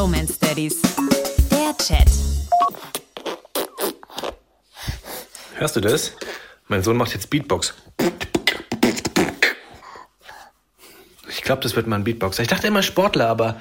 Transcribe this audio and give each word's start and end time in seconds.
Bromance 0.00 0.38
Daddies. 0.40 0.80
Der 1.50 1.76
Chat. 1.76 2.08
Hörst 5.56 5.76
du 5.76 5.80
das? 5.82 6.12
Mein 6.68 6.82
Sohn 6.82 6.96
macht 6.96 7.12
jetzt 7.12 7.28
Beatbox. 7.28 7.74
Ich 11.28 11.42
glaube, 11.42 11.60
das 11.60 11.76
wird 11.76 11.86
mal 11.86 11.96
ein 11.96 12.04
Beatboxer. 12.04 12.40
Ich 12.40 12.48
dachte 12.48 12.66
immer 12.66 12.82
Sportler, 12.82 13.28
aber 13.28 13.60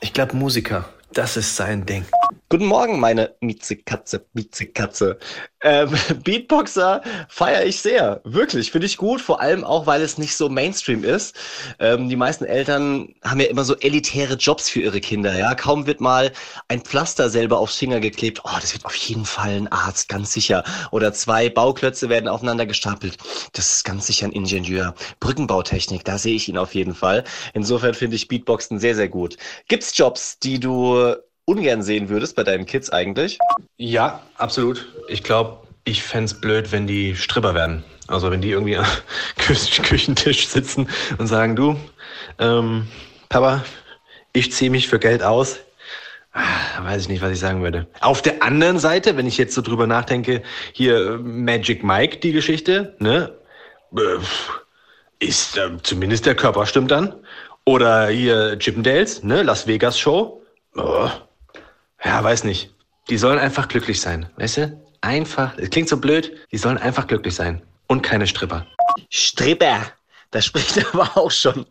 ich 0.00 0.12
glaube 0.12 0.34
Musiker. 0.34 0.88
Das 1.12 1.36
ist 1.36 1.54
sein 1.54 1.86
Ding. 1.86 2.04
Guten 2.48 2.66
Morgen, 2.66 3.00
meine 3.00 3.34
Miezekatze, 3.40 4.24
Miezekatze. 4.32 5.18
Ähm, 5.62 5.90
Beatboxer 6.22 7.02
feiere 7.28 7.64
ich 7.64 7.80
sehr. 7.80 8.20
Wirklich, 8.22 8.70
finde 8.70 8.86
ich 8.86 8.96
gut. 8.96 9.20
Vor 9.20 9.40
allem 9.40 9.64
auch, 9.64 9.88
weil 9.88 10.00
es 10.00 10.16
nicht 10.16 10.36
so 10.36 10.48
Mainstream 10.48 11.02
ist. 11.02 11.34
Ähm, 11.80 12.08
die 12.08 12.14
meisten 12.14 12.44
Eltern 12.44 13.12
haben 13.24 13.40
ja 13.40 13.48
immer 13.48 13.64
so 13.64 13.74
elitäre 13.78 14.34
Jobs 14.34 14.70
für 14.70 14.80
ihre 14.80 15.00
Kinder. 15.00 15.36
Ja, 15.36 15.56
kaum 15.56 15.88
wird 15.88 16.00
mal 16.00 16.30
ein 16.68 16.82
Pflaster 16.82 17.30
selber 17.30 17.58
aufs 17.58 17.78
Finger 17.78 17.98
geklebt. 17.98 18.40
Oh, 18.44 18.56
das 18.60 18.72
wird 18.72 18.84
auf 18.84 18.94
jeden 18.94 19.24
Fall 19.24 19.56
ein 19.56 19.72
Arzt, 19.72 20.08
ganz 20.08 20.32
sicher. 20.32 20.62
Oder 20.92 21.12
zwei 21.12 21.48
Bauklötze 21.48 22.08
werden 22.08 22.28
aufeinander 22.28 22.66
gestapelt. 22.66 23.16
Das 23.54 23.72
ist 23.72 23.84
ganz 23.84 24.06
sicher 24.06 24.26
ein 24.26 24.32
Ingenieur. 24.32 24.94
Brückenbautechnik, 25.18 26.04
da 26.04 26.16
sehe 26.16 26.36
ich 26.36 26.48
ihn 26.48 26.58
auf 26.58 26.76
jeden 26.76 26.94
Fall. 26.94 27.24
Insofern 27.54 27.94
finde 27.94 28.14
ich 28.14 28.28
Beatboxen 28.28 28.78
sehr, 28.78 28.94
sehr 28.94 29.08
gut. 29.08 29.36
Gibt's 29.66 29.98
Jobs, 29.98 30.38
die 30.38 30.60
du 30.60 31.16
ungern 31.46 31.82
sehen 31.82 32.08
würdest 32.10 32.36
bei 32.36 32.44
deinen 32.44 32.66
Kids 32.66 32.90
eigentlich? 32.90 33.38
Ja, 33.78 34.20
absolut. 34.36 34.86
Ich 35.08 35.22
glaube, 35.22 35.66
ich 35.84 36.02
fände 36.02 36.26
es 36.26 36.40
blöd, 36.40 36.72
wenn 36.72 36.86
die 36.86 37.16
Stripper 37.16 37.54
werden. 37.54 37.82
Also 38.08 38.30
wenn 38.30 38.40
die 38.42 38.50
irgendwie 38.50 38.76
am 38.76 38.84
Kü- 39.38 39.82
Küchentisch 39.82 40.48
sitzen 40.48 40.88
und 41.18 41.26
sagen, 41.28 41.56
du, 41.56 41.76
ähm, 42.38 42.86
Papa, 43.28 43.64
ich 44.32 44.52
ziehe 44.52 44.70
mich 44.70 44.88
für 44.88 44.98
Geld 44.98 45.22
aus. 45.22 45.58
Ah, 46.32 46.82
Weiß 46.84 47.02
ich 47.02 47.08
nicht, 47.08 47.22
was 47.22 47.32
ich 47.32 47.38
sagen 47.40 47.62
würde. 47.62 47.86
Auf 48.00 48.20
der 48.20 48.42
anderen 48.42 48.78
Seite, 48.78 49.16
wenn 49.16 49.26
ich 49.26 49.38
jetzt 49.38 49.54
so 49.54 49.62
drüber 49.62 49.86
nachdenke, 49.86 50.42
hier 50.72 50.96
äh, 51.14 51.16
Magic 51.18 51.82
Mike, 51.82 52.18
die 52.18 52.32
Geschichte, 52.32 52.94
ne? 52.98 53.32
Äh, 53.96 54.18
Ist 55.18 55.56
äh, 55.56 55.70
zumindest 55.82 56.26
der 56.26 56.34
Körper 56.34 56.66
stimmt 56.66 56.90
dann. 56.90 57.14
Oder 57.64 58.08
hier 58.08 58.58
Chippendales, 58.58 59.22
ne? 59.22 59.42
Las 59.42 59.66
Vegas 59.66 59.98
Show. 59.98 60.42
Oh. 60.76 61.08
Weiß 62.22 62.44
nicht. 62.44 62.74
Die 63.08 63.18
sollen 63.18 63.38
einfach 63.38 63.68
glücklich 63.68 64.00
sein, 64.00 64.28
weißt 64.36 64.56
du? 64.56 64.86
Einfach, 65.00 65.56
es 65.58 65.70
klingt 65.70 65.88
so 65.88 65.98
blöd, 65.98 66.32
die 66.50 66.58
sollen 66.58 66.78
einfach 66.78 67.06
glücklich 67.06 67.34
sein. 67.34 67.62
Und 67.86 68.02
keine 68.02 68.26
Stripper. 68.26 68.66
Stripper. 69.10 69.92
Da 70.32 70.42
spricht 70.42 70.84
aber 70.92 71.16
auch 71.16 71.30
schon 71.30 71.66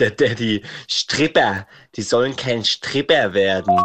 der 0.00 0.10
Daddy. 0.10 0.64
Stripper. 0.88 1.66
Die 1.94 2.02
sollen 2.02 2.34
kein 2.34 2.64
Stripper 2.64 3.32
werden. 3.32 3.80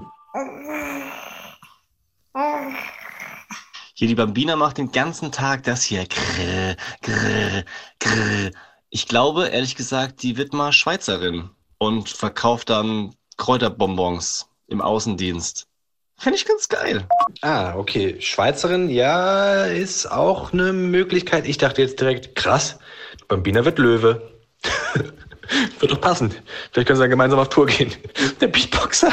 Hier, 3.93 4.07
die 4.07 4.15
Bambina 4.15 4.55
macht 4.55 4.79
den 4.79 4.91
ganzen 4.91 5.31
Tag 5.31 5.63
das 5.63 5.83
hier. 5.83 6.07
Grrr, 6.07 6.75
grrr, 7.03 7.63
grrr. 7.99 8.51
Ich 8.89 9.07
glaube, 9.07 9.49
ehrlich 9.49 9.75
gesagt, 9.75 10.23
die 10.23 10.35
wird 10.37 10.51
mal 10.51 10.73
Schweizerin 10.73 11.51
und 11.77 12.09
verkauft 12.09 12.71
dann 12.71 13.13
Kräuterbonbons 13.37 14.49
im 14.67 14.81
Außendienst. 14.81 15.67
Fände 16.21 16.37
ich 16.37 16.45
ganz 16.45 16.69
geil. 16.69 17.03
Ah, 17.41 17.73
okay. 17.75 18.15
Schweizerin, 18.19 18.91
ja, 18.91 19.65
ist 19.65 20.05
auch 20.05 20.53
eine 20.53 20.71
Möglichkeit. 20.71 21.47
Ich 21.47 21.57
dachte 21.57 21.81
jetzt 21.81 21.99
direkt, 21.99 22.35
krass, 22.35 22.77
Bambina 23.27 23.65
wird 23.65 23.79
Löwe. 23.79 24.21
wird 25.79 25.91
doch 25.91 25.99
passen. 25.99 26.31
Vielleicht 26.71 26.87
können 26.87 26.97
sie 26.97 27.01
dann 27.01 27.09
gemeinsam 27.09 27.39
auf 27.39 27.49
Tour 27.49 27.65
gehen. 27.65 27.91
Der 28.39 28.49
Beatboxer 28.49 29.11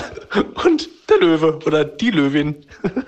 und 0.62 0.86
der 1.08 1.16
Löwe 1.16 1.58
oder 1.64 1.82
die 1.82 2.10
Löwin. 2.10 2.66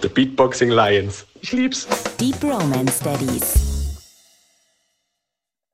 The 0.00 0.08
Beatboxing 0.08 0.70
Lions. 0.70 1.26
Ich 1.40 1.50
lieb's. 1.50 1.88
Die 2.20 2.30
Bromance 2.30 3.02
Daddies. 3.02 3.69